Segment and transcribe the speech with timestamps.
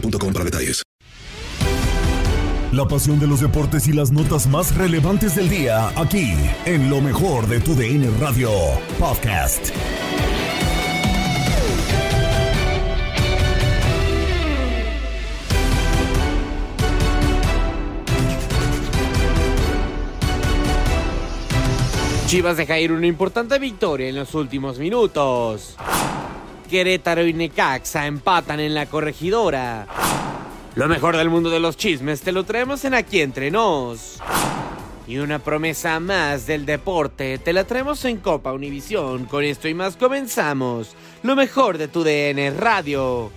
[0.00, 0.82] boostmobile.com para detalles.
[2.72, 6.34] La pasión de los deportes y las notas más relevantes del día, aquí,
[6.66, 8.50] en lo mejor de tu DN Radio
[8.98, 9.70] Podcast.
[22.26, 25.74] Chivas deja ir una importante victoria en los últimos minutos.
[26.68, 29.86] Querétaro y Necaxa empatan en la corregidora.
[30.74, 34.18] Lo mejor del mundo de los chismes te lo traemos en Aquí Entre Nos.
[35.08, 39.24] Y una promesa más del deporte te la traemos en Copa Univisión.
[39.24, 40.94] Con esto y más comenzamos.
[41.22, 43.32] Lo mejor de tu DN Radio.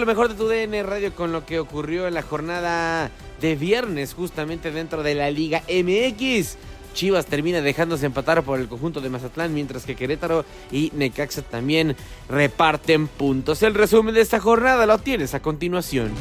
[0.00, 3.54] Con lo mejor de tu DN Radio con lo que ocurrió en la jornada de
[3.54, 6.56] viernes justamente dentro de la Liga MX.
[6.94, 11.96] Chivas termina dejándose empatar por el conjunto de Mazatlán, mientras que Querétaro y Necaxa también
[12.30, 13.62] reparten puntos.
[13.62, 16.12] El resumen de esta jornada lo tienes a continuación.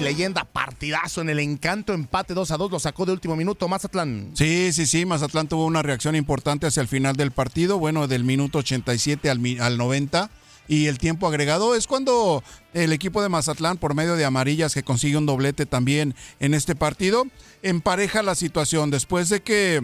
[0.00, 4.30] Leyenda partidazo en el encanto, empate 2 a 2, lo sacó de último minuto Mazatlán.
[4.32, 8.24] Sí, sí, sí, Mazatlán tuvo una reacción importante hacia el final del partido, bueno, del
[8.24, 10.30] minuto 87 al, al 90
[10.68, 12.42] y el tiempo agregado es cuando
[12.74, 16.74] el equipo de Mazatlán, por medio de amarillas, que consigue un doblete también en este
[16.74, 17.26] partido,
[17.62, 19.82] empareja la situación después de que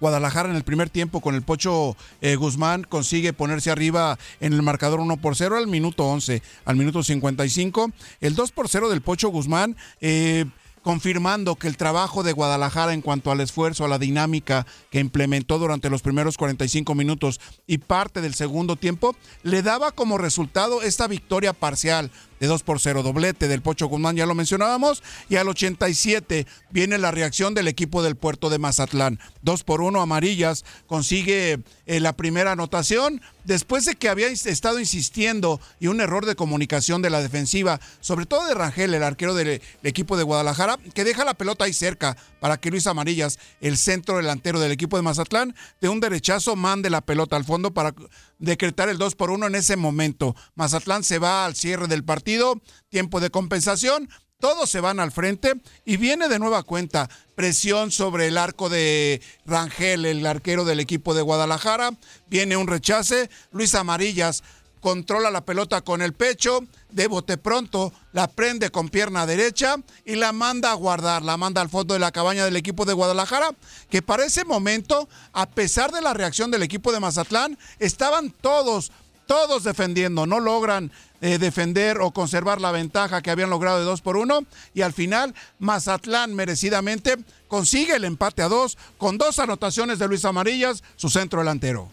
[0.00, 4.62] Guadalajara en el primer tiempo con el Pocho eh, Guzmán consigue ponerse arriba en el
[4.62, 7.90] marcador 1 por 0 al minuto 11, al minuto 55.
[8.20, 9.76] El 2 por 0 del Pocho Guzmán.
[10.00, 10.44] Eh,
[10.84, 15.58] confirmando que el trabajo de Guadalajara en cuanto al esfuerzo, a la dinámica que implementó
[15.58, 21.08] durante los primeros 45 minutos y parte del segundo tiempo, le daba como resultado esta
[21.08, 25.48] victoria parcial de 2 por 0, doblete del Pocho Guzmán, ya lo mencionábamos, y al
[25.48, 29.18] 87 viene la reacción del equipo del puerto de Mazatlán.
[29.42, 35.60] 2 por 1 amarillas, consigue eh, la primera anotación, después de que había estado insistiendo
[35.78, 39.60] y un error de comunicación de la defensiva, sobre todo de Rangel, el arquero del
[39.82, 44.16] equipo de Guadalajara, que deja la pelota ahí cerca para que Luis Amarillas, el centro
[44.16, 47.94] delantero del equipo de Mazatlán, de un derechazo mande la pelota al fondo para
[48.44, 50.34] decretar el 2 por 1 en ese momento.
[50.54, 54.08] Mazatlán se va al cierre del partido, tiempo de compensación,
[54.44, 55.54] todos se van al frente
[55.86, 61.14] y viene de nueva cuenta presión sobre el arco de Rangel, el arquero del equipo
[61.14, 61.92] de Guadalajara.
[62.26, 63.30] Viene un rechace.
[63.52, 64.42] Luis Amarillas
[64.84, 66.60] controla la pelota con el pecho,
[66.90, 71.62] de bote pronto la prende con pierna derecha y la manda a guardar, la manda
[71.62, 73.52] al fondo de la cabaña del equipo de Guadalajara,
[73.88, 78.92] que para ese momento, a pesar de la reacción del equipo de Mazatlán, estaban todos,
[79.24, 80.92] todos defendiendo, no logran
[81.22, 84.40] eh, defender o conservar la ventaja que habían logrado de 2 por 1
[84.74, 87.16] y al final Mazatlán merecidamente
[87.48, 91.90] consigue el empate a 2 con dos anotaciones de Luis Amarillas, su centro delantero.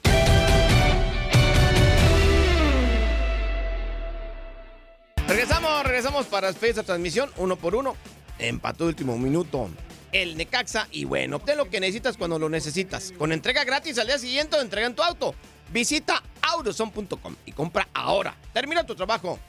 [5.31, 7.95] Regresamos, regresamos para esta transmisión, uno por uno.
[8.37, 9.69] Empató último minuto
[10.11, 13.13] el Necaxa y bueno, obtén lo que necesitas cuando lo necesitas.
[13.17, 15.33] Con entrega gratis al día siguiente o entrega en tu auto.
[15.71, 18.35] Visita autoson.com y compra ahora.
[18.51, 19.39] Termina tu trabajo.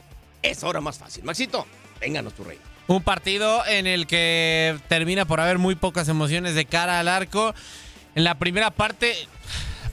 [0.41, 1.25] Es ahora más fácil.
[1.25, 1.67] Maxito,
[1.99, 2.59] vénganos tu rey.
[2.87, 7.53] Un partido en el que termina por haber muy pocas emociones de cara al arco.
[8.15, 9.27] En la primera parte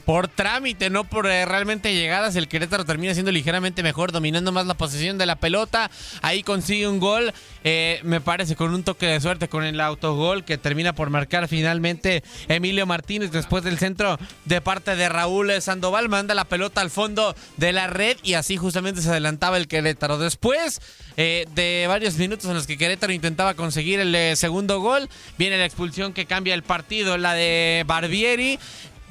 [0.05, 2.35] por trámite, no por eh, realmente llegadas.
[2.35, 5.89] El Querétaro termina siendo ligeramente mejor, dominando más la posesión de la pelota.
[6.21, 7.33] Ahí consigue un gol,
[7.63, 11.47] eh, me parece, con un toque de suerte con el autogol que termina por marcar
[11.47, 16.09] finalmente Emilio Martínez después del centro de parte de Raúl Sandoval.
[16.09, 20.17] Manda la pelota al fondo de la red y así justamente se adelantaba el Querétaro.
[20.17, 20.81] Después
[21.17, 25.65] eh, de varios minutos en los que Querétaro intentaba conseguir el segundo gol, viene la
[25.65, 28.59] expulsión que cambia el partido, la de Barbieri.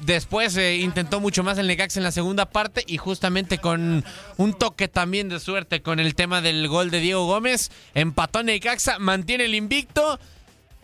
[0.01, 4.03] Después eh, intentó mucho más el Necaxa en la segunda parte y justamente con
[4.37, 8.97] un toque también de suerte con el tema del gol de Diego Gómez, empató Necaxa,
[8.97, 10.19] mantiene el invicto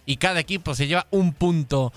[0.05, 1.91] y cada equipo se lleva un punto.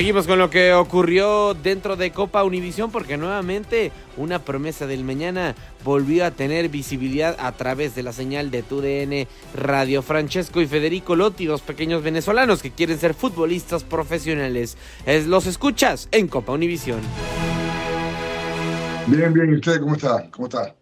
[0.00, 5.54] Seguimos con lo que ocurrió dentro de Copa Univisión porque nuevamente una promesa del mañana
[5.84, 10.00] volvió a tener visibilidad a través de la señal de TUDN Radio.
[10.00, 14.78] Francesco y Federico Lotti, dos pequeños venezolanos que quieren ser futbolistas profesionales.
[15.28, 17.00] los escuchas en Copa Univisión.
[19.06, 20.30] Bien, bien, ¿y usted cómo está?
[20.30, 20.74] ¿Cómo está?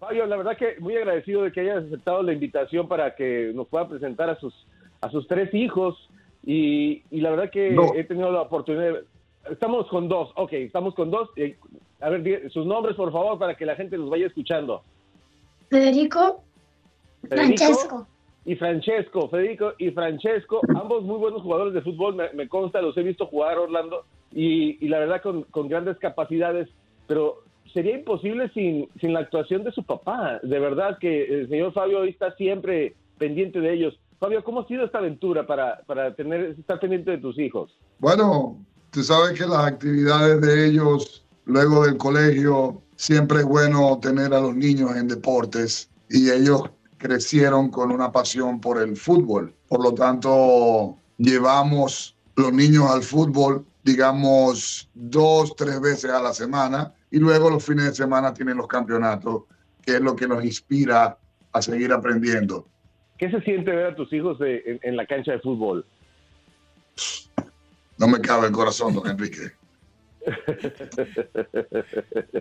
[0.00, 3.68] Fabio, la verdad que muy agradecido de que hayas aceptado la invitación para que nos
[3.68, 4.52] pueda presentar a sus,
[5.00, 6.07] a sus tres hijos
[6.44, 9.02] y, la verdad que he tenido la oportunidad.
[9.50, 11.30] Estamos con dos, ok, estamos con dos.
[12.00, 14.82] a ver, sus nombres, por favor, para que la gente los vaya escuchando.
[15.68, 16.42] Federico,
[17.28, 18.06] Francesco.
[18.44, 23.02] Y Francesco, Federico y Francesco, ambos muy buenos jugadores de fútbol, me, consta, los he
[23.02, 26.68] visto jugar Orlando, y, y la verdad con, con, grandes capacidades,
[27.06, 27.42] pero
[27.74, 30.40] sería imposible sin, sin la actuación de su papá.
[30.42, 33.98] De verdad que el señor Fabio hoy está siempre pendiente de ellos.
[34.18, 37.78] Fabio, ¿cómo ha sido esta aventura para, para tener, estar pendiente de tus hijos?
[37.98, 38.58] Bueno,
[38.90, 44.40] tú sabes que las actividades de ellos luego del colegio, siempre es bueno tener a
[44.40, 46.62] los niños en deportes y ellos
[46.98, 49.54] crecieron con una pasión por el fútbol.
[49.66, 56.92] Por lo tanto, llevamos los niños al fútbol, digamos, dos, tres veces a la semana
[57.10, 59.44] y luego los fines de semana tienen los campeonatos,
[59.80, 61.18] que es lo que nos inspira
[61.52, 62.66] a seguir aprendiendo.
[63.18, 65.84] ¿Qué se siente ver a tus hijos en, la cancha de fútbol?
[67.98, 69.50] No me cabe el corazón, don Enrique.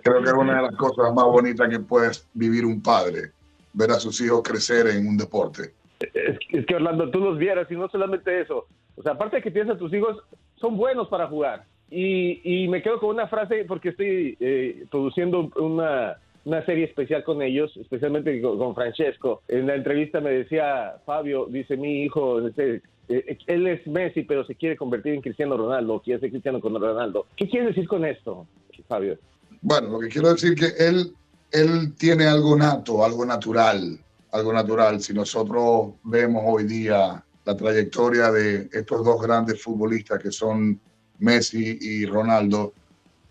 [0.03, 3.31] Creo que es una de las cosas más bonitas que puede vivir un padre,
[3.73, 5.73] ver a sus hijos crecer en un deporte.
[5.99, 8.67] Es, que Orlando, tú los vieras y no solamente eso.
[8.95, 10.17] O sea, aparte de que tienes a tus hijos,
[10.57, 11.65] son buenos para jugar.
[11.89, 17.41] Y, me quedo con una frase porque estoy eh, produciendo una, una serie especial con
[17.41, 19.41] ellos, especialmente con, Francesco.
[19.49, 24.55] En la entrevista me decía Fabio, dice mi hijo, eh, él es Messi, pero se
[24.55, 27.27] quiere convertir en Cristiano Ronaldo, quiere ser Cristiano Ronaldo.
[27.35, 28.47] ¿Qué quiere decir con esto,
[28.87, 29.17] Fabio?
[29.61, 31.11] Bueno, lo que quiero decir que él,
[31.51, 33.99] él tiene algo nato, algo natural,
[34.31, 35.01] algo natural.
[35.01, 40.79] Si nosotros vemos hoy día la trayectoria de estos dos grandes futbolistas que son
[41.19, 42.71] Messi y Ronaldo,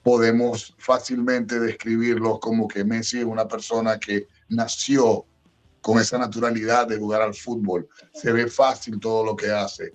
[0.07, 5.27] podemos fácilmente describirlo como que Messi es una persona que nació
[5.81, 7.89] con esa naturalidad de jugar al fútbol.
[8.15, 9.95] Se ve fácil todo lo que hace.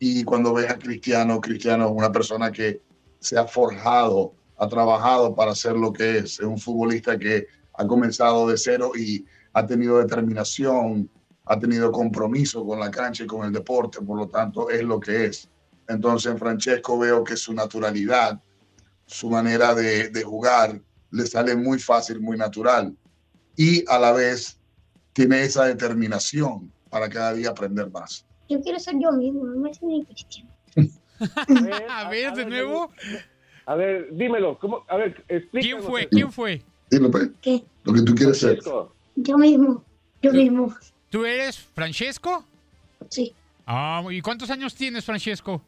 [0.00, 2.82] Y cuando ves a Cristiano, Cristiano es una persona que
[3.20, 6.40] se ha forjado, ha trabajado para ser lo que es.
[6.40, 11.08] Es un futbolista que ha comenzado de cero y ha tenido determinación,
[11.44, 14.98] ha tenido compromiso con la cancha y con el deporte, por lo tanto es lo
[14.98, 15.48] que es.
[15.86, 18.42] Entonces en Francesco veo que su naturalidad,
[19.08, 22.94] su manera de, jugar le sale muy fácil, muy natural.
[23.56, 24.58] Y a la vez
[25.14, 28.24] tiene esa determinación para cada día aprender más.
[28.48, 30.50] Yo quiero ser yo mismo, no me ni Cristiano.
[31.88, 32.92] A ver, de nuevo.
[33.66, 34.58] A ver, dímelo.
[34.58, 34.84] ¿cómo?
[34.88, 35.24] A ver.
[35.52, 36.08] ¿Quién fue?
[36.08, 36.62] ¿Quién fue?
[36.90, 37.30] Dilo, pe.
[37.40, 37.64] ¿Qué?
[37.84, 38.60] Lo que tú quieres ser.
[39.16, 39.82] Yo mismo.
[40.22, 40.74] Yo mismo.
[41.10, 42.44] ¿Tú eres Francesco?
[43.08, 43.34] Sí.
[43.66, 45.62] Ah, ¿y cuántos años tienes, Francesco?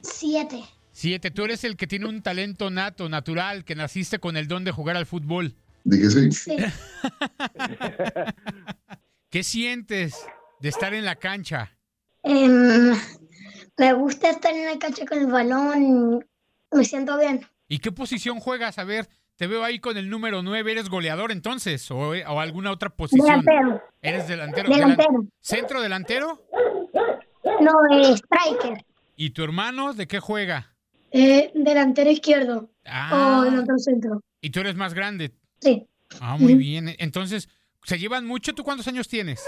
[0.00, 0.62] Siete.
[0.92, 1.30] Siete.
[1.30, 4.70] Tú eres el que tiene un talento nato, natural, que naciste con el don de
[4.72, 5.54] jugar al fútbol.
[5.84, 6.30] Dije sí.
[6.32, 6.56] Sí.
[9.30, 10.14] ¿Qué sientes
[10.60, 11.76] de estar en la cancha?
[12.22, 12.94] Em,
[13.78, 16.24] me gusta estar en la cancha con el balón.
[16.70, 17.46] Me siento bien.
[17.68, 18.78] ¿Y qué posición juegas?
[18.78, 20.72] A ver, te veo ahí con el número 9.
[20.72, 21.90] ¿Eres goleador entonces?
[21.90, 23.26] ¿O, o alguna otra posición?
[23.44, 23.82] Delantero.
[24.02, 24.68] ¿Eres delantero?
[24.68, 25.08] Delantero.
[25.10, 26.46] Delan- ¿Centro delantero?
[27.60, 28.84] No, eh, striker.
[29.16, 30.71] ¿Y tu hermano de qué juega?
[31.12, 32.70] Eh, delantero izquierdo.
[32.86, 33.40] Ah.
[33.40, 34.20] O delantero centro.
[34.40, 35.32] ¿Y tú eres más grande?
[35.60, 35.86] Sí.
[36.20, 36.88] Ah, muy bien.
[36.98, 37.48] Entonces,
[37.84, 38.54] ¿se llevan mucho?
[38.54, 39.44] ¿Tú cuántos años tienes?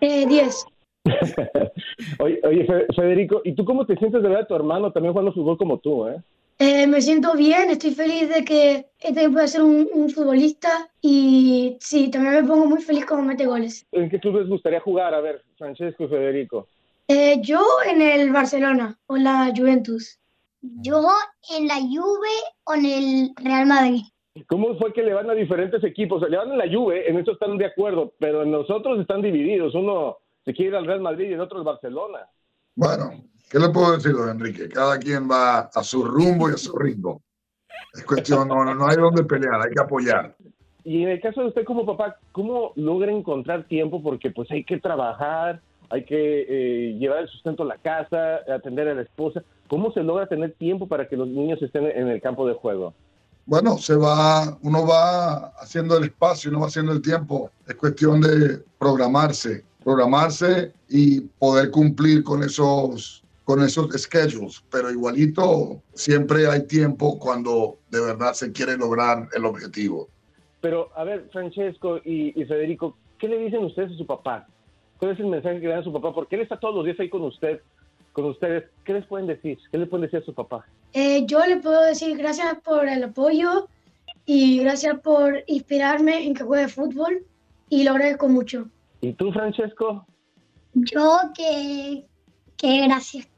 [0.00, 0.64] Eh, diez.
[2.18, 5.12] Oye, oye, Fe- Federico, ¿y tú cómo te sientes de ver a tu hermano también
[5.12, 6.20] jugando fútbol como tú, eh?
[6.58, 11.76] Eh, me siento bien, estoy feliz de que este pueda ser un, un futbolista y
[11.80, 13.86] sí, también me pongo muy feliz cuando mete goles.
[13.92, 15.14] ¿En qué club les gustaría jugar?
[15.14, 16.66] A ver, Francesco y Federico.
[17.10, 20.20] Eh, yo en el Barcelona o la Juventus.
[20.60, 21.08] Yo
[21.56, 22.28] en la Juve
[22.64, 24.02] o en el Real Madrid.
[24.46, 26.22] ¿Cómo fue que le van a diferentes equipos?
[26.28, 29.74] Le van a la Juve, en eso están de acuerdo, pero en nosotros están divididos.
[29.74, 32.28] Uno se quiere ir al Real Madrid y el otro al Barcelona.
[32.74, 34.68] Bueno, ¿qué le puedo decir, don Enrique?
[34.68, 37.22] Cada quien va a su rumbo y a su ritmo.
[37.94, 40.36] Es cuestión, no, no, no hay donde pelear, hay que apoyar.
[40.84, 44.02] Y en el caso de usted como papá, ¿cómo logra encontrar tiempo?
[44.02, 48.88] Porque pues hay que trabajar, hay que eh, llevar el sustento a la casa, atender
[48.88, 49.42] a la esposa.
[49.68, 52.94] ¿Cómo se logra tener tiempo para que los niños estén en el campo de juego?
[53.46, 57.50] Bueno, se va, uno va haciendo el espacio, uno va haciendo el tiempo.
[57.66, 64.62] Es cuestión de programarse, programarse y poder cumplir con esos, con esos schedules.
[64.70, 70.08] Pero igualito, siempre hay tiempo cuando de verdad se quiere lograr el objetivo.
[70.60, 74.46] Pero, a ver, Francesco y, y Federico, ¿qué le dicen ustedes a su papá?
[74.98, 76.12] ¿Cuál es el mensaje que le dan a su papá?
[76.12, 77.60] Porque él está todos los días ahí con usted,
[78.12, 78.64] con ustedes.
[78.84, 79.58] ¿Qué les pueden decir?
[79.70, 80.66] ¿Qué le pueden decir a su papá?
[80.92, 83.68] Eh, yo le puedo decir gracias por el apoyo
[84.26, 87.24] y gracias por inspirarme en que juegue fútbol
[87.68, 88.68] y lo agradezco mucho.
[89.00, 90.04] ¿Y tú, Francesco?
[90.74, 92.04] Yo que,
[92.56, 93.28] que gracias.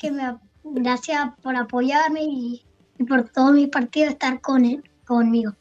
[0.00, 2.62] Que me, gracias por apoyarme y,
[2.98, 5.52] y por todos mis partidos estar con él, conmigo.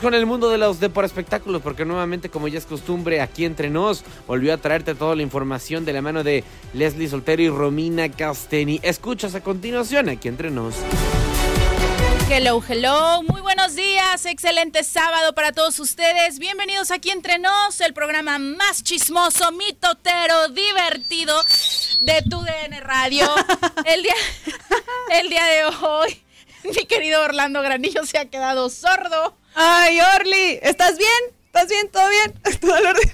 [0.00, 3.68] Con el mundo de los por espectáculos porque nuevamente, como ya es costumbre, aquí entre
[3.68, 8.10] nos volvió a traerte toda la información de la mano de Leslie Soltero y Romina
[8.10, 8.80] Casteni.
[8.82, 10.76] Escuchas a continuación aquí entre nos.
[12.30, 16.38] Hello, hello, muy buenos días, excelente sábado para todos ustedes.
[16.38, 21.38] Bienvenidos aquí entre nos, el programa más chismoso, mitotero, divertido
[22.00, 23.28] de tu DN Radio.
[23.84, 24.14] El día,
[25.20, 26.22] el día de hoy,
[26.64, 29.36] mi querido Orlando Granillo se ha quedado sordo.
[29.54, 31.36] Ay, Orly, ¿estás bien?
[31.46, 31.88] ¿Estás bien?
[31.90, 32.58] ¿Todo bien?
[32.60, 33.10] ¿Todo al orden?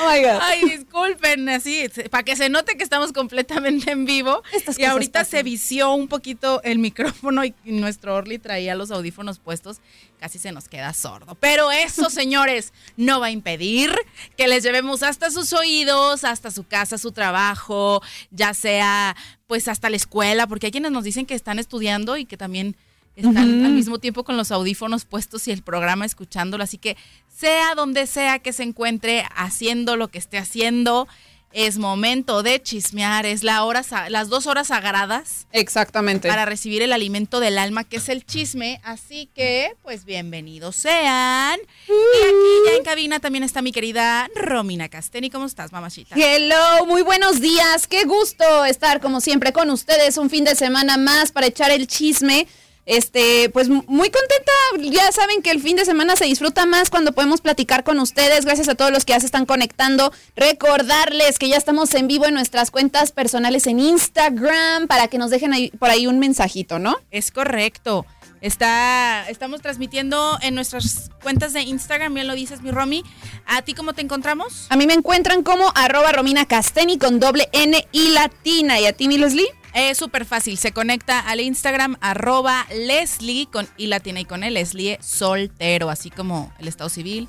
[0.00, 0.38] Oh my God.
[0.42, 4.42] Ay, disculpen, así, para que se note que estamos completamente en vivo.
[4.52, 5.30] Estas y ahorita pasan.
[5.30, 9.78] se vició un poquito el micrófono y nuestro Orly traía los audífonos puestos,
[10.20, 11.34] casi se nos queda sordo.
[11.36, 13.94] Pero eso, señores, no va a impedir
[14.36, 19.88] que les llevemos hasta sus oídos, hasta su casa, su trabajo, ya sea pues hasta
[19.88, 22.76] la escuela, porque hay quienes nos dicen que están estudiando y que también
[23.18, 26.64] están al mismo tiempo con los audífonos puestos y el programa escuchándolo.
[26.64, 26.96] Así que
[27.28, 31.08] sea donde sea que se encuentre haciendo lo que esté haciendo,
[31.52, 33.26] es momento de chismear.
[33.26, 35.46] Es la hora, las dos horas sagradas.
[35.52, 36.28] Exactamente.
[36.28, 38.80] Para recibir el alimento del alma, que es el chisme.
[38.84, 41.58] Así que, pues bienvenidos sean.
[41.88, 45.30] Y aquí ya en cabina también está mi querida Romina Casteni.
[45.30, 46.14] ¿Cómo estás, mamachita?
[46.16, 47.86] Hello, muy buenos días.
[47.86, 51.86] Qué gusto estar como siempre con ustedes un fin de semana más para echar el
[51.86, 52.46] chisme.
[52.88, 54.52] Este, pues muy contenta.
[54.80, 58.46] Ya saben que el fin de semana se disfruta más cuando podemos platicar con ustedes.
[58.46, 60.10] Gracias a todos los que ya se están conectando.
[60.34, 65.30] Recordarles que ya estamos en vivo en nuestras cuentas personales en Instagram para que nos
[65.30, 66.96] dejen ahí, por ahí un mensajito, ¿no?
[67.10, 68.06] Es correcto.
[68.40, 73.04] Está, estamos transmitiendo en nuestras cuentas de Instagram, bien lo dices, mi Romy.
[73.44, 74.66] ¿A ti cómo te encontramos?
[74.70, 78.80] A mí me encuentran como arroba Romina Casteni con doble N y latina.
[78.80, 79.57] ¿Y a ti, mi Leslie?
[79.74, 80.58] Es súper fácil.
[80.58, 86.10] Se conecta al Instagram arroba Leslie con y latina y con el Leslie soltero, así
[86.10, 87.28] como el estado civil.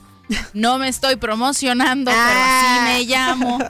[0.53, 3.59] No me estoy promocionando, pero así me llamo.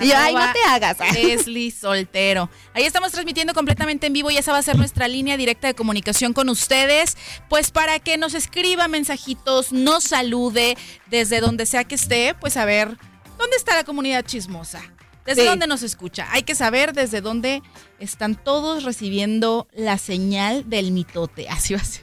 [0.00, 0.96] Y ay, no te hagas.
[1.14, 2.48] Leslie Soltero.
[2.72, 5.74] Ahí estamos transmitiendo completamente en vivo y esa va a ser nuestra línea directa de
[5.74, 7.16] comunicación con ustedes,
[7.48, 10.76] pues para que nos escriba mensajitos, nos salude
[11.10, 12.96] desde donde sea que esté, pues a ver
[13.38, 14.80] dónde está la comunidad chismosa.
[15.24, 15.48] ¿Desde Sí.
[15.48, 16.26] dónde nos escucha?
[16.32, 17.62] Hay que saber desde dónde
[17.98, 21.48] están todos recibiendo la señal del mitote.
[21.50, 22.02] Así va a ser.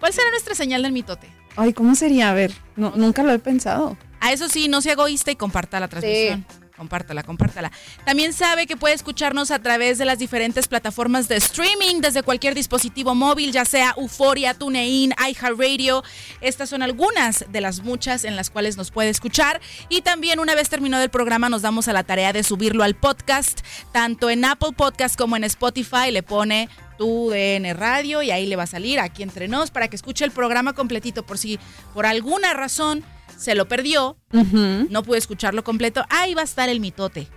[0.00, 1.28] ¿Cuál será nuestra señal del mitote?
[1.56, 2.30] Ay, ¿cómo sería?
[2.30, 3.96] A ver, no, nunca lo he pensado.
[4.20, 6.44] A eso sí, no sea egoísta y comparta la transmisión.
[6.76, 7.72] Compártala, compártala.
[8.04, 12.54] También sabe que puede escucharnos a través de las diferentes plataformas de streaming desde cualquier
[12.54, 16.04] dispositivo móvil, ya sea Euforia, TuneIn, iHeartRadio.
[16.42, 19.60] Estas son algunas de las muchas en las cuales nos puede escuchar.
[19.88, 22.94] Y también una vez terminado el programa nos damos a la tarea de subirlo al
[22.94, 23.60] podcast,
[23.92, 26.10] tanto en Apple Podcast como en Spotify.
[26.10, 26.68] Le pone
[26.98, 30.24] tu DN Radio y ahí le va a salir aquí entre nos para que escuche
[30.24, 31.58] el programa completito por si
[31.94, 33.04] por alguna razón
[33.36, 37.28] se lo perdió, no pude escucharlo completo, ahí va a estar el mitote.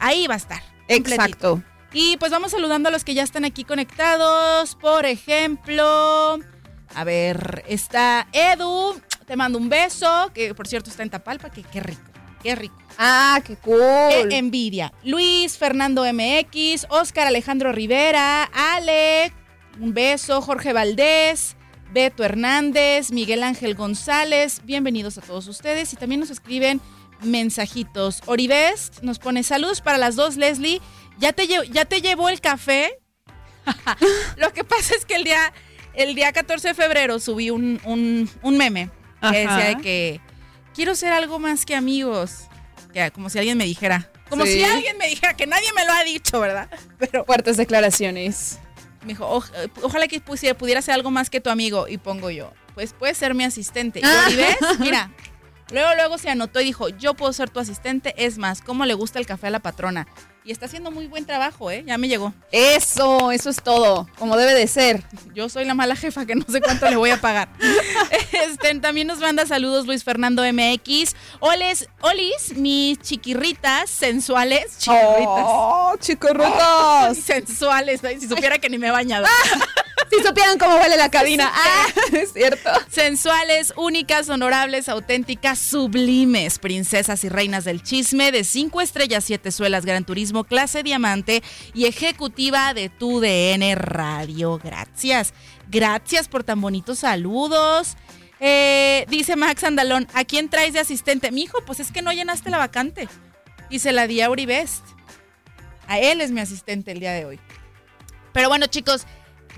[0.00, 0.62] Ahí va a estar.
[0.88, 1.14] completito.
[1.14, 1.62] Exacto.
[1.92, 4.74] Y pues vamos saludando a los que ya están aquí conectados.
[4.74, 6.38] Por ejemplo,
[6.94, 11.62] a ver, está Edu, te mando un beso, que por cierto está en Tapalpa, que
[11.62, 12.02] qué rico,
[12.42, 12.76] qué rico.
[12.98, 14.28] Ah, qué cool.
[14.28, 14.92] Qué envidia.
[15.04, 19.32] Luis, Fernando MX, Oscar Alejandro Rivera, Ale,
[19.80, 21.56] un beso, Jorge Valdés,
[21.92, 26.80] Beto Hernández, Miguel Ángel González, bienvenidos a todos ustedes y también nos escriben
[27.22, 28.22] mensajitos.
[28.26, 30.80] Oribest nos pone saludos para las dos, Leslie.
[31.18, 32.98] ¿Ya te, ya te llevó el café?
[34.36, 35.52] Lo que pasa es que el día,
[35.94, 38.90] el día 14 de febrero subí un, un- un meme
[39.20, 39.32] que Ajá.
[39.56, 40.20] decía de que
[40.74, 42.44] quiero ser algo más que amigos.
[42.92, 44.10] Que, como si alguien me dijera.
[44.28, 44.52] Como Sí.
[44.52, 46.68] si alguien me dijera, que nadie me lo ha dicho, ¿verdad?
[46.98, 48.58] Pero Fuertes declaraciones.
[49.02, 51.86] Me dijo, "Oj- eh, ojalá que pusiera, pudiera ser algo más que tu amigo.
[51.88, 54.00] Y pongo yo, pues puedes ser mi asistente.
[54.04, 54.28] Ah.
[54.30, 55.10] Y ves, mira,
[55.70, 58.14] luego, luego se anotó y dijo, yo puedo ser tu asistente.
[58.16, 60.06] Es más, ¿cómo le gusta el café a la patrona?
[60.44, 61.84] Y está haciendo muy buen trabajo, ¿eh?
[61.86, 62.32] Ya me llegó.
[62.52, 65.02] Eso, eso es todo, como debe de ser.
[65.34, 67.48] Yo soy la mala jefa que no sé cuánto le voy a pagar.
[68.30, 71.14] Este, también nos manda saludos Luis Fernando MX.
[71.40, 74.78] Oles, olis, mis chiquirritas sensuales.
[74.78, 75.44] Chiquirritas.
[75.44, 77.18] Oh, chicorrotos.
[77.24, 78.00] sensuales.
[78.20, 79.26] Si supiera que ni me he bañado.
[80.10, 81.50] Si supieran cómo huele la cabina.
[81.52, 82.70] Ah, es cierto.
[82.90, 89.84] Sensuales, únicas, honorables, auténticas, sublimes, princesas y reinas del chisme de 5 estrellas, 7 suelas,
[89.84, 91.42] Gran Turismo, clase diamante
[91.74, 94.58] y ejecutiva de tu DN Radio.
[94.62, 95.34] Gracias.
[95.70, 97.96] Gracias por tan bonitos saludos.
[98.40, 101.30] Eh, dice Max Andalón, ¿a quién traes de asistente?
[101.30, 103.08] Mi hijo, pues es que no llenaste la vacante.
[103.70, 104.84] Y se la di a Uribest.
[105.86, 107.40] A él es mi asistente el día de hoy.
[108.32, 109.06] Pero bueno, chicos,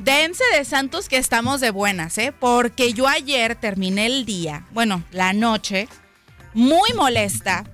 [0.00, 2.32] dense de santos que estamos de buenas, ¿eh?
[2.38, 5.88] Porque yo ayer terminé el día, bueno, la noche,
[6.54, 7.64] muy molesta,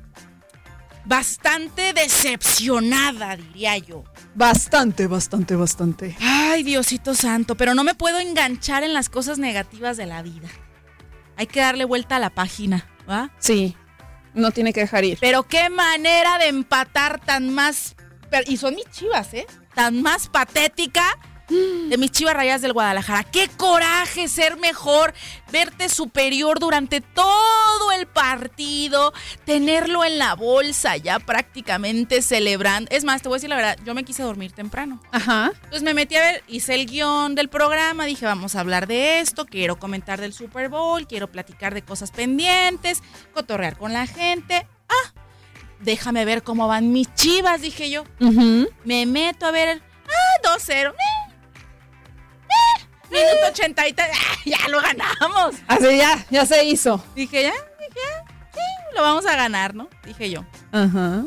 [1.04, 4.04] bastante decepcionada, diría yo.
[4.34, 6.16] Bastante, bastante, bastante.
[6.20, 10.48] Ay, Diosito Santo, pero no me puedo enganchar en las cosas negativas de la vida.
[11.36, 13.30] Hay que darle vuelta a la página, ¿va?
[13.38, 13.76] Sí,
[14.34, 15.18] no tiene que dejar ir.
[15.20, 17.94] Pero qué manera de empatar tan más.
[18.46, 19.46] y son mis chivas, ¿eh?
[19.74, 21.04] Tan más patética
[21.88, 23.24] de mis chivas rayas del Guadalajara.
[23.24, 25.14] Qué coraje ser mejor,
[25.52, 29.12] verte superior durante todo el partido,
[29.44, 32.90] tenerlo en la bolsa ya prácticamente celebrando.
[32.90, 35.00] Es más, te voy a decir la verdad, yo me quise dormir temprano.
[35.12, 35.52] Ajá.
[35.54, 39.20] Entonces me metí a ver, hice el guion del programa, dije, vamos a hablar de
[39.20, 44.66] esto, quiero comentar del Super Bowl, quiero platicar de cosas pendientes, cotorrear con la gente.
[44.88, 45.12] Ah,
[45.80, 48.04] déjame ver cómo van mis chivas, dije yo.
[48.84, 50.90] Me meto a ver, ah, 2-0.
[50.90, 51.25] eh, eh,
[53.10, 55.54] minuto 83, ah, ya lo ganamos.
[55.66, 57.02] Así ya, ya se hizo.
[57.14, 59.88] Dije, ya, dije, ya, sí, lo vamos a ganar, ¿no?
[60.04, 60.44] Dije yo.
[60.72, 61.24] Ajá.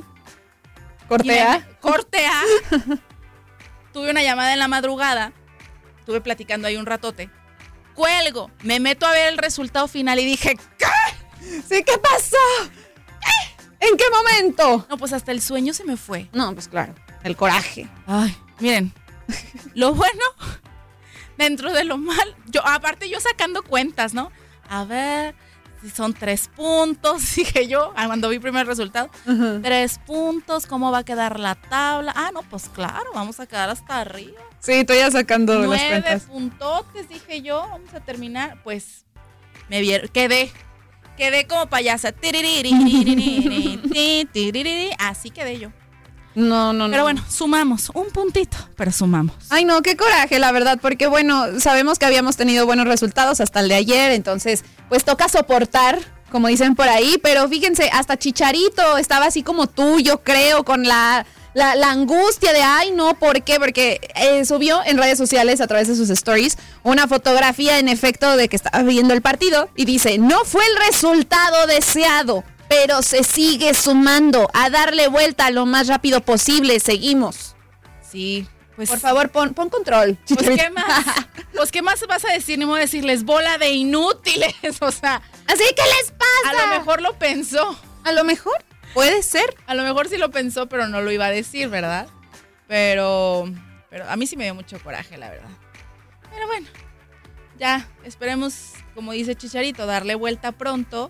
[1.07, 1.67] Cortea.
[1.79, 2.41] Cortea.
[3.93, 5.33] Tuve una llamada en la madrugada.
[5.99, 7.29] Estuve platicando ahí un ratote.
[7.95, 8.51] Cuelgo.
[8.61, 10.85] Me meto a ver el resultado final y dije, ¿qué?
[11.67, 12.37] Sí, ¿qué pasó?
[13.79, 14.85] ¿En qué momento?
[14.89, 16.29] No, pues hasta el sueño se me fue.
[16.33, 16.93] No, pues claro.
[17.23, 17.87] El coraje.
[18.05, 18.93] Ay, miren.
[19.73, 20.23] Lo bueno,
[21.39, 22.35] dentro de lo mal.
[22.47, 24.31] Yo, aparte, yo sacando cuentas, ¿no?
[24.69, 25.33] A ver,
[25.81, 29.09] si son tres puntos, dije yo, ah, cuando vi primer resultado.
[29.63, 32.13] Tres puntos, ¿cómo va a quedar la tabla?
[32.15, 34.41] Ah, no, pues claro, vamos a quedar hasta arriba.
[34.59, 36.23] Sí, estoy ya sacando las Nueve cuentas.
[36.23, 38.61] puntotes, dije yo, vamos a terminar.
[38.63, 39.05] Pues
[39.69, 40.51] me vieron, quedé,
[41.17, 42.09] quedé como payasa.
[44.99, 45.71] Así quedé yo.
[46.39, 46.91] No, no, no.
[46.91, 49.35] Pero bueno, sumamos un puntito, pero sumamos.
[49.49, 53.59] Ay, no, qué coraje, la verdad, porque bueno, sabemos que habíamos tenido buenos resultados hasta
[53.59, 55.99] el de ayer, entonces, pues toca soportar,
[56.31, 60.83] como dicen por ahí, pero fíjense, hasta Chicharito estaba así como tú, yo creo, con
[60.83, 63.59] la, la, la angustia de, ay, no, ¿por qué?
[63.59, 68.37] Porque eh, subió en redes sociales a través de sus stories una fotografía en efecto
[68.37, 73.23] de que estaba viendo el partido y dice, no fue el resultado deseado pero se
[73.23, 76.79] sigue sumando a darle vuelta lo más rápido posible.
[76.79, 77.55] Seguimos.
[78.09, 78.89] Sí, pues.
[78.89, 80.17] Por favor, pon, pon control.
[80.27, 81.05] Pues qué más.
[81.53, 85.21] pues qué más vas a decir, ni modo decirles bola de inútiles, o sea.
[85.47, 86.49] Así que les pasa.
[86.49, 87.77] A lo mejor lo pensó.
[88.05, 89.55] A lo mejor puede ser.
[89.65, 92.07] A lo mejor sí lo pensó, pero no lo iba a decir, ¿verdad?
[92.67, 93.51] Pero,
[93.89, 95.49] pero a mí sí me dio mucho coraje, la verdad.
[96.31, 96.67] Pero bueno,
[97.57, 101.09] ya esperemos, como dice Chicharito, darle vuelta pronto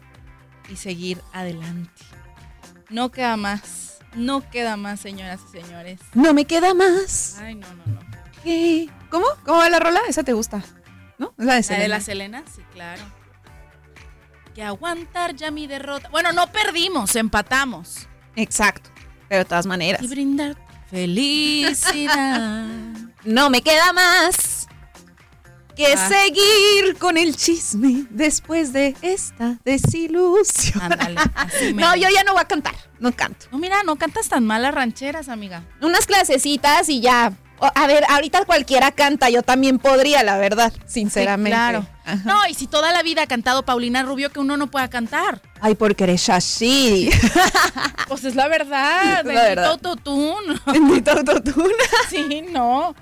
[0.69, 2.03] y seguir adelante.
[2.89, 3.99] No queda más.
[4.15, 5.99] No queda más, señoras y señores.
[6.13, 7.37] No me queda más.
[7.39, 7.99] Ay, no, no, no.
[8.43, 8.89] ¿Qué?
[9.09, 9.25] ¿Cómo?
[9.45, 10.01] ¿Cómo va la rola?
[10.07, 10.63] Esa te gusta.
[11.17, 11.33] ¿No?
[11.37, 11.83] Es la de ¿La Selena.
[11.83, 12.43] de la Selena?
[12.53, 13.01] Sí, claro.
[14.55, 16.09] Que aguantar ya mi derrota.
[16.09, 18.07] Bueno, no perdimos, empatamos.
[18.35, 18.89] Exacto.
[19.27, 20.01] Pero de todas maneras.
[20.01, 20.57] Y brindar
[20.89, 22.65] felicidad.
[23.25, 24.58] no me queda más
[25.85, 26.09] que Ah.
[26.09, 30.81] seguir con el chisme después de esta desilusión.
[30.81, 32.75] Ándale, así no, yo ya no voy a cantar.
[32.99, 33.45] No canto.
[33.51, 35.63] No, mira, no cantas tan mal las rancheras, amiga.
[35.81, 37.31] Unas clasecitas y ya.
[37.61, 41.49] A ver, ahorita cualquiera canta, yo también podría, la verdad, sinceramente.
[41.49, 41.87] Sí, claro.
[42.25, 45.41] No, y si toda la vida ha cantado Paulina Rubio, que uno no pueda cantar.
[45.61, 47.09] Ay, porque eres así.
[48.07, 49.19] Pues es la verdad.
[49.19, 50.59] Es la Bendito autotune.
[50.65, 51.73] Bendito autotune.
[52.09, 52.95] Sí, no.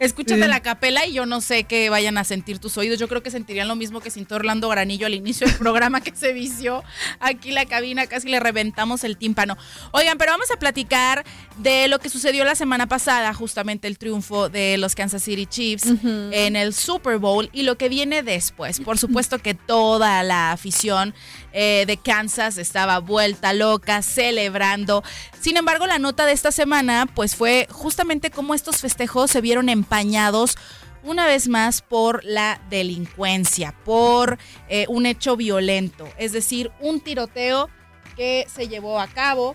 [0.00, 0.48] Escúchate Sí.
[0.48, 2.98] la capela y yo no sé qué vayan a sentir tus oídos.
[2.98, 6.16] Yo creo que sentirían lo mismo que sintió Orlando Granillo al inicio del programa que
[6.16, 6.82] se vició
[7.20, 9.58] aquí la cabina, casi le reventamos el tímpano.
[9.90, 11.24] Oigan, pero vamos a platicar
[11.58, 15.84] de lo que sucedió la semana pasada, justamente el triunfo de los Kansas City Chiefs
[16.02, 18.53] en el Super Bowl y lo que viene después.
[18.56, 21.14] Por supuesto que toda la afición
[21.52, 25.02] eh, de Kansas estaba vuelta loca, celebrando.
[25.40, 29.68] Sin embargo, la nota de esta semana pues fue justamente cómo estos festejos se vieron
[29.68, 30.56] empañados
[31.02, 34.38] una vez más por la delincuencia, por
[34.68, 37.68] eh, un hecho violento, es decir, un tiroteo
[38.16, 39.54] que se llevó a cabo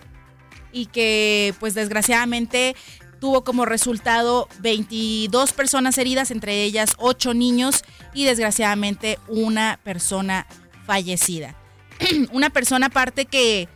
[0.72, 2.76] y que pues desgraciadamente
[3.20, 10.46] tuvo como resultado 22 personas heridas, entre ellas 8 niños y desgraciadamente una persona
[10.86, 11.54] fallecida.
[12.32, 13.68] una persona aparte que,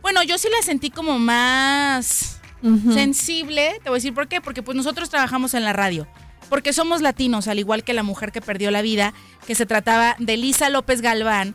[0.00, 2.40] bueno, yo sí la sentí como más
[2.92, 6.06] sensible, te voy a decir por qué, porque pues nosotros trabajamos en la radio.
[6.48, 9.14] Porque somos latinos, al igual que la mujer que perdió la vida,
[9.46, 11.54] que se trataba de Lisa López Galván,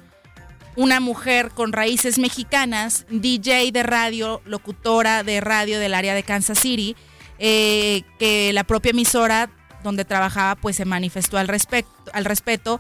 [0.76, 6.60] una mujer con raíces mexicanas, DJ de radio, locutora de radio del área de Kansas
[6.60, 6.96] City,
[7.39, 9.50] eh, que la propia emisora
[9.84, 12.80] donde trabajaba pues se manifestó al respecto, al respeto,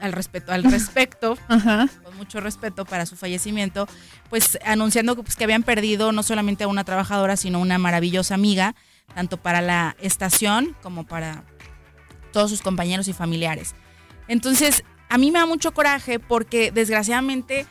[0.00, 1.88] al respeto, al respecto, Ajá.
[2.04, 3.88] con mucho respeto para su fallecimiento,
[4.30, 8.34] pues anunciando que, pues, que habían perdido no solamente a una trabajadora, sino una maravillosa
[8.34, 8.74] amiga,
[9.14, 11.44] tanto para la estación como para
[12.32, 13.74] todos sus compañeros y familiares.
[14.28, 17.66] Entonces, a mí me da mucho coraje porque desgraciadamente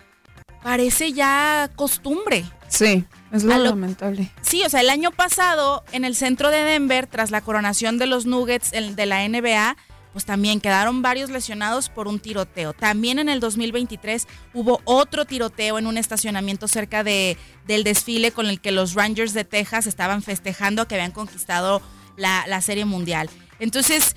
[0.63, 2.45] parece ya costumbre.
[2.67, 4.31] Sí, es lo lamentable.
[4.41, 8.07] Sí, o sea, el año pasado en el centro de Denver, tras la coronación de
[8.07, 9.77] los Nuggets el- de la NBA,
[10.13, 12.71] pues también quedaron varios lesionados por un tiroteo.
[12.73, 18.47] También en el 2023 hubo otro tiroteo en un estacionamiento cerca de, del desfile con
[18.47, 21.81] el que los Rangers de Texas estaban festejando que habían conquistado
[22.15, 23.29] la, la Serie Mundial.
[23.59, 24.15] Entonces,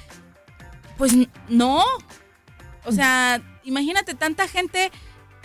[0.96, 1.12] pues
[1.48, 1.82] no.
[2.84, 4.92] O sea, imagínate tanta gente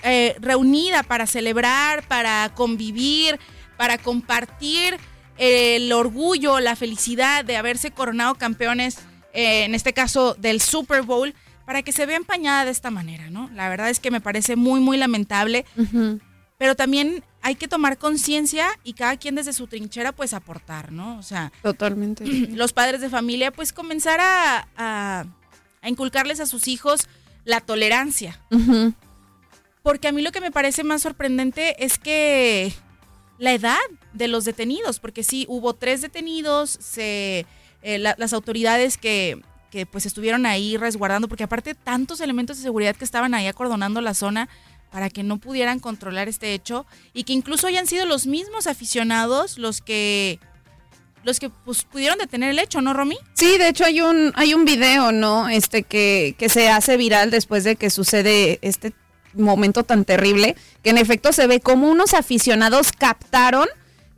[0.03, 3.39] eh, reunida para celebrar, para convivir,
[3.77, 4.97] para compartir
[5.37, 8.97] eh, el orgullo, la felicidad de haberse coronado campeones,
[9.33, 11.33] eh, en este caso del Super Bowl,
[11.65, 13.49] para que se vea empañada de esta manera, ¿no?
[13.53, 15.65] La verdad es que me parece muy, muy lamentable,
[16.57, 21.17] pero también hay que tomar conciencia y cada quien desde su trinchera pues aportar, ¿no?
[21.17, 22.25] O sea, Totalmente.
[22.51, 25.25] los padres de familia pues comenzar a, a-
[25.81, 27.07] a inculcarles a sus hijos
[27.45, 28.39] la tolerancia.
[29.83, 32.71] Porque a mí lo que me parece más sorprendente es que
[33.37, 33.77] la edad
[34.13, 37.45] de los detenidos, porque sí, hubo tres detenidos, se,
[37.81, 39.41] eh, la- las autoridades que,
[39.71, 43.99] que, pues estuvieron ahí resguardando, porque aparte tantos elementos de seguridad que estaban ahí acordonando
[43.99, 44.47] la zona
[44.89, 49.57] para que no pudieran controlar este hecho y que incluso hayan sido los mismos aficionados
[49.57, 50.39] los que
[51.25, 53.17] los que pues, pudieron detener el hecho, ¿no, Romy?
[53.33, 55.49] Sí, de hecho hay un hay un video, ¿no?
[55.49, 58.93] Este que, que se hace viral después de que sucede este
[59.35, 63.67] momento tan terrible, que en efecto se ve como unos aficionados captaron,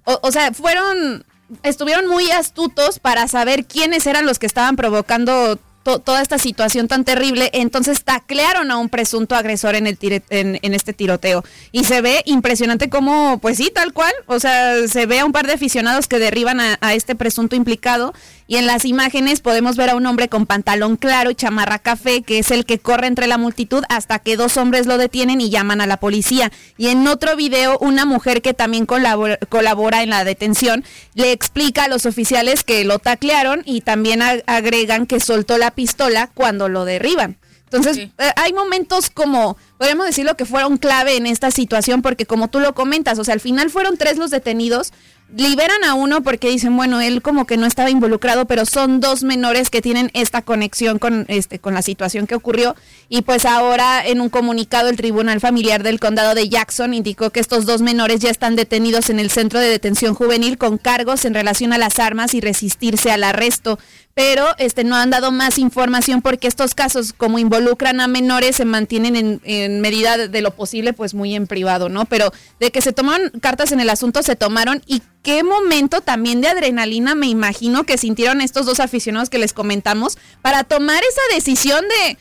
[0.04, 1.26] o, o sea, fueron
[1.64, 6.88] estuvieron muy astutos para saber quiénes eran los que estaban provocando to- toda esta situación
[6.90, 7.50] tan terrible.
[7.54, 9.98] Entonces taclearon a un presunto agresor en, el
[10.30, 11.46] en, este tiroteo.
[11.72, 14.12] Y se ve impresionante como, pues sí, tal cual.
[14.26, 18.14] O sea, se ve a un par de aficionados que derriban a, este presunto implicado.
[18.48, 22.22] Y en las imágenes podemos ver a un hombre con pantalón claro y chamarra café,
[22.22, 25.50] que es el que corre entre la multitud hasta que dos hombres lo detienen y
[25.50, 26.52] llaman a la policía.
[26.78, 30.84] Y en otro video, una mujer que también colabora, en la detención
[31.16, 35.72] le explica a los oficiales que lo taclearon y también ag- agregan que soltó la
[35.76, 37.38] pistola cuando lo derriban.
[37.66, 42.48] Entonces, eh, hay momentos como, podríamos decirlo, que fueron clave en esta situación, porque como
[42.48, 44.94] tú lo comentas, o sea, al final fueron tres los detenidos,
[45.36, 49.24] liberan a uno porque dicen, bueno, él como que no estaba involucrado, pero son dos
[49.24, 52.76] menores que tienen esta conexión con, este, con la situación que ocurrió.
[53.10, 57.40] Y pues ahora en un comunicado el Tribunal Familiar del Condado de Jackson indicó que
[57.40, 61.34] estos dos menores ya están detenidos en el Centro de Detención Juvenil con cargos en
[61.34, 63.80] relación a las armas y resistirse al arresto.
[64.16, 68.64] Pero este, no han dado más información porque estos casos, como involucran a menores, se
[68.64, 72.06] mantienen en, en medida de, de lo posible, pues muy en privado, ¿no?
[72.06, 74.82] Pero de que se tomaron cartas en el asunto, se tomaron.
[74.88, 79.52] Y qué momento también de adrenalina me imagino que sintieron estos dos aficionados que les
[79.52, 82.18] comentamos para tomar esa decisión de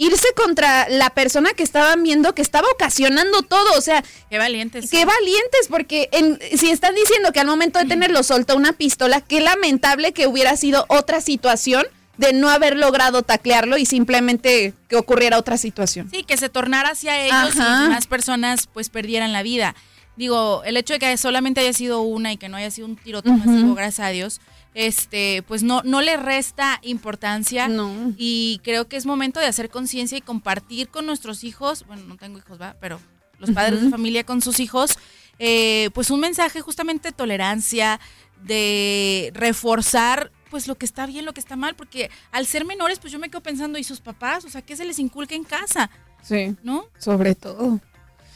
[0.00, 4.90] irse contra la persona que estaban viendo que estaba ocasionando todo, o sea, qué valientes.
[4.90, 9.20] Qué valientes, porque en- si están diciendo que al momento de tenerlo soltó una pistola,
[9.20, 11.86] qué lamentable que hubiera sido otra situación
[12.16, 16.08] de no haber logrado taclearlo y simplemente que ocurriera otra situación.
[16.10, 17.84] Sí, que se tornara hacia ellos Ajá.
[17.84, 19.74] y más personas pues perdieran la vida.
[20.16, 22.96] Digo, el hecho de que solamente haya sido una y que no haya sido un
[22.96, 24.40] tiroteo masivo, gracias a Dios,
[24.74, 27.68] este, pues no, no le resta importancia.
[28.16, 32.16] Y creo que es momento de hacer conciencia y compartir con nuestros hijos, bueno, no
[32.16, 33.00] tengo hijos, va, pero
[33.38, 34.98] los padres de familia con sus hijos,
[35.38, 37.98] eh, pues un mensaje justamente de tolerancia,
[38.42, 42.98] de reforzar pues lo que está bien, lo que está mal, porque al ser menores,
[42.98, 44.44] pues yo me quedo pensando, ¿y sus papás?
[44.44, 45.90] O sea, ¿qué se les inculca en casa?
[46.22, 46.56] Sí.
[46.64, 46.86] ¿No?
[46.98, 47.78] Sobre todo.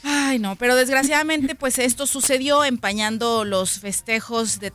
[0.01, 4.71] Ay, no, pero desgraciadamente, pues esto sucedió empañando los festejos de-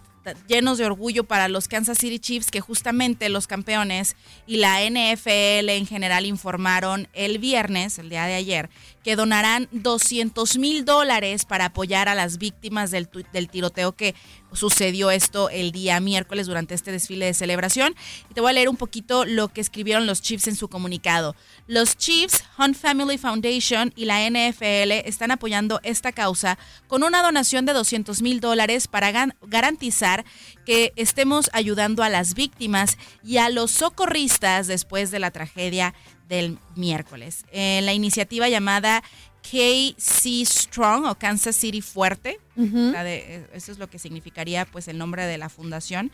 [0.46, 5.68] llenos de orgullo para los Kansas City Chiefs, que justamente los campeones y la NFL
[5.70, 8.70] en general informaron el viernes, el día de ayer,
[9.02, 14.14] que donarán 200 mil dólares para apoyar a las víctimas del, del tiroteo que
[14.52, 17.94] sucedió esto el día miércoles durante este desfile de celebración.
[18.30, 21.36] Y te voy a leer un poquito lo que escribieron los Chiefs en su comunicado.
[21.66, 26.58] Los Chiefs, Hunt Family Foundation y la NFL están apoyando esta causa
[26.88, 30.24] con una donación de 200 mil dólares para garantizar
[30.66, 35.94] que estemos ayudando a las víctimas y a los socorristas después de la tragedia
[36.30, 37.44] del miércoles.
[37.52, 39.02] En la iniciativa llamada
[39.42, 42.92] KC Strong o Kansas City Fuerte, Ujú.
[42.92, 46.10] la de- eh, eso es lo que significaría pues el nombre de la fundación.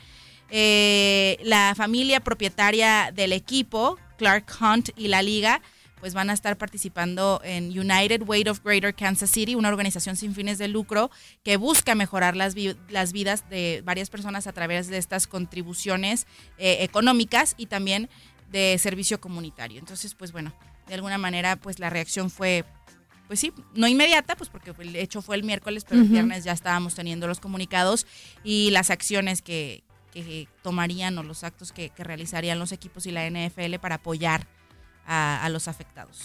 [0.51, 5.61] Eh, la familia propietaria del equipo, Clark Hunt y la liga,
[6.01, 10.35] pues van a estar participando en United Way of Greater Kansas City, una organización sin
[10.35, 11.11] fines de lucro
[11.43, 16.27] que busca mejorar las, vi- las vidas de varias personas a través de estas contribuciones
[16.59, 18.09] eh, económicas y también
[18.51, 19.79] de servicio comunitario.
[19.79, 20.53] Entonces, pues bueno,
[20.87, 22.65] de alguna manera, pues la reacción fue
[23.27, 26.53] pues sí, no inmediata, pues porque el hecho fue el miércoles, pero el viernes ya
[26.53, 28.07] estábamos teniendo los comunicados
[28.45, 29.83] y las acciones que,
[30.13, 34.47] que tomarían o los actos que, que realizarían los equipos y la NFL para apoyar
[35.07, 36.25] a, a los afectados.